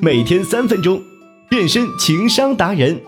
[0.00, 1.02] 每天三分钟，
[1.48, 3.00] 变身情商达人。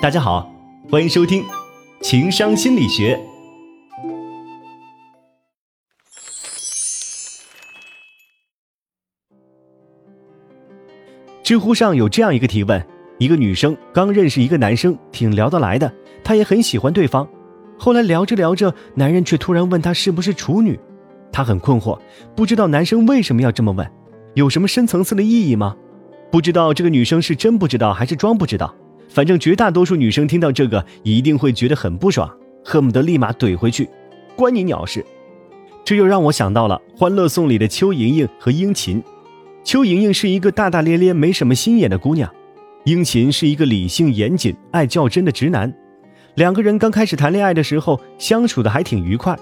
[0.00, 0.50] 大家好，
[0.90, 1.44] 欢迎收听
[2.00, 3.20] 情商心理学。
[11.42, 12.82] 知乎上有这样一个提问：
[13.18, 15.92] 一个女生刚认识一个男生，挺聊得来的，
[16.24, 17.28] 她也很喜欢对方。
[17.78, 20.80] 后来聊着聊着，男人却突然问她是不是处女。
[21.30, 22.00] 她很困惑，
[22.34, 23.86] 不知道男生为什么要这么问，
[24.32, 25.76] 有什么深层次的意义吗？
[26.30, 28.74] 不知道这个女生是真不知道还是装不知道。
[29.08, 32.30] 反正绝大多数女生听到这个一定会觉得很不爽，
[32.64, 33.88] 恨不得立马怼回去，
[34.36, 35.04] 关你鸟事。
[35.84, 39.02] 这又让我想到了《欢乐颂》里的邱莹莹和殷勤。
[39.64, 42.30] 邱莹莹是一个大大咧咧、没什么心眼的姑娘，
[42.84, 45.72] 殷勤是一个理性严谨、爱较真的直男。
[46.34, 49.36] 两个人刚开始谈恋爱的时候，相处的还挺愉快。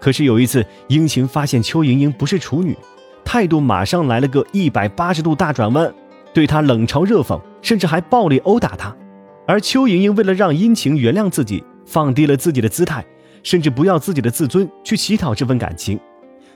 [0.00, 2.74] 可是有一次，殷勤发现邱莹莹不是处女，
[3.22, 5.92] 态度马上来了个一百八十度大转弯，
[6.32, 8.94] 对她冷嘲热讽，甚至还暴力殴打她。
[9.46, 13.04] 而邱莹莹为了让殷勤原谅自己，放低了自己的姿态，
[13.42, 15.98] 甚至不要自己的自尊去乞讨这份感情。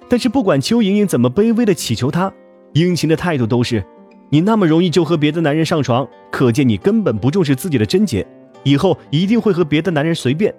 [0.08, 2.32] 但是不管邱莹莹怎么卑微的乞求他，
[2.72, 3.84] 殷勤的态度都是：
[4.30, 8.24] 你那么容易就和别的男人上床，可见你根本不重视自己的贞洁，
[8.62, 10.54] 以后一定会和别的男人随便。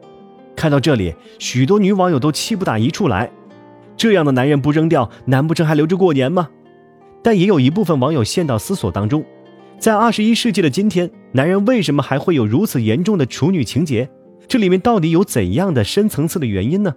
[0.55, 3.29] 看到这里，许多女网友都气不打一处来。
[3.95, 6.49] 这样的男人不扔掉，难不成还留着过年吗？
[7.25, 9.25] 但也有一部分网友陷到思索当中：
[9.79, 14.07] 在二十一世纪的今天，男人为什么还会有如此严重的处女情节？
[14.47, 16.93] 这里面到底有怎样的深层次的原因呢？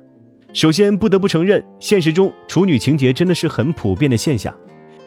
[0.53, 4.55] 首先，不得不承认，现实中处女情节真的是很普遍的现象。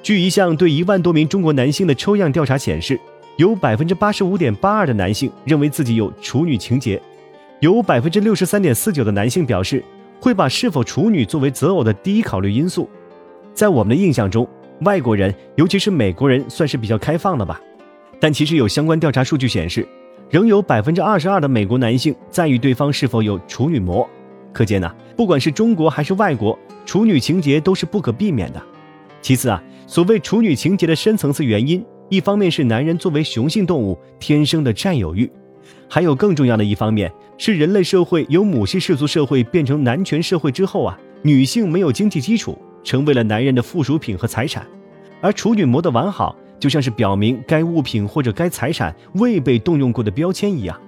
[0.02, 3.00] 据一项对一万多名中国男性的抽样调查显示，
[3.38, 7.00] 有百分之八十五点八二的男性认为自己有处女情节。
[7.60, 9.86] 有百分之六十三点四九的男性表示，
[10.20, 12.90] 会把是否处女作为择偶的第一考虑因素。
[13.54, 14.48] 在我们的印象中，
[14.82, 17.62] 外国人，尤其是美国人，算是比较开放的吧。
[18.20, 19.88] 但其实有相关调查数据显示，
[20.30, 24.08] 仍有百分之二十二的美国男性在意对方是否有处女膜。
[24.52, 28.62] 可见呢，不管是中国还是外国，处女情节都是不可避免的。
[29.22, 35.30] 其次啊，所谓处女情节的深层次原因，一方面是男人作为雄性动物天生的占有欲。
[35.88, 44.66] 还有更重要的一方面是，人类社会由母系氏族社会变成男权社会之后啊，女性没有经济基础，成为了男人的附属品和财产。
[45.22, 50.80] 而处女膜的完好，就像是表明该物品或者该财产未被动用过的标签一样。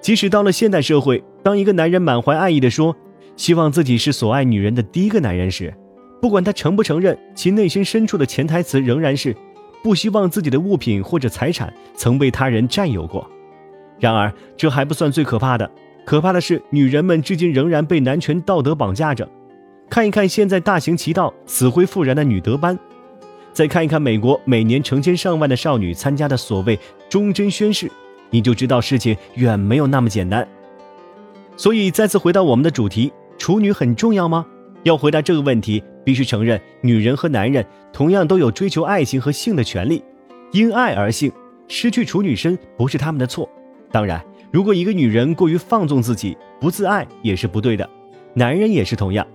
[0.00, 2.96] 即使到了现代社会，当一个男人满怀爱意地说
[3.36, 5.72] 希望自己是所爱女人的第一个男人时，
[6.20, 9.34] 不管他承不承认，其内心深处的潜台词仍然是
[9.82, 13.28] 不希望自己的物品或者财产曾被他人占有过。
[14.00, 15.70] 然而，这还不算最可怕的，
[16.04, 19.28] 可怕的是，女人们至今仍然被男权道德绑架着。
[19.90, 22.78] 看一看现在大行其道、死灰复燃的女德班，
[23.52, 26.78] 再看一看美国每年成千上万的少女参加的所谓
[27.08, 27.90] 忠贞宣誓，
[28.30, 30.46] 你就知道事情远没有那么简单。
[31.56, 34.46] 所以，再次回到我们的主题，处女很重要吗？
[34.84, 40.04] 要回答这个问题，必须承认，女人和男人同样都有追求爱情和性的权利，
[40.52, 41.32] 因爱而性，
[41.66, 43.48] 失去处女身不是他们的错。
[43.90, 44.22] 当然，
[44.52, 47.88] 如果一个女人过于放纵自己，不自爱也是不对的，
[48.34, 49.26] 男人也是同样。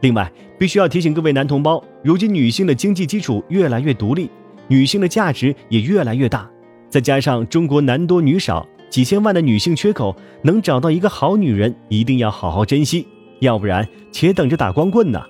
[0.00, 4.30] 另外，必须要提醒各位男同胞，如今女性的经济基础越来越独立，
[4.68, 6.48] 女性的价值也越来越大，
[6.88, 13.06] 再加上中国男多女少，几千万的女性缺口，能找到一个好女人，一定要好好珍惜，
[13.40, 15.20] 要不然且等着打光棍呢。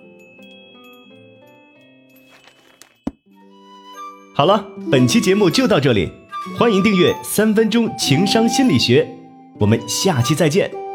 [4.34, 6.10] 好了，本期节目就到这里。
[6.56, 9.02] 欢迎订阅《三分钟情商心理学》，
[9.58, 10.87] 我们下期再见。